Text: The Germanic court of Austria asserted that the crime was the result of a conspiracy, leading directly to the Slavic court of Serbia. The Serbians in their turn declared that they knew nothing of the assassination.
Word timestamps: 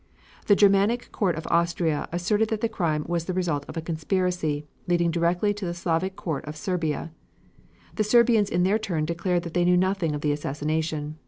The 0.47 0.55
Germanic 0.55 1.11
court 1.11 1.35
of 1.35 1.45
Austria 1.51 2.09
asserted 2.11 2.49
that 2.49 2.61
the 2.61 2.67
crime 2.67 3.05
was 3.07 3.25
the 3.25 3.35
result 3.35 3.65
of 3.67 3.77
a 3.77 3.81
conspiracy, 3.81 4.65
leading 4.87 5.11
directly 5.11 5.53
to 5.53 5.63
the 5.65 5.75
Slavic 5.75 6.15
court 6.15 6.43
of 6.45 6.55
Serbia. 6.57 7.11
The 7.97 8.03
Serbians 8.03 8.49
in 8.49 8.63
their 8.63 8.79
turn 8.79 9.05
declared 9.05 9.43
that 9.43 9.53
they 9.53 9.63
knew 9.63 9.77
nothing 9.77 10.15
of 10.15 10.21
the 10.21 10.31
assassination. 10.31 11.17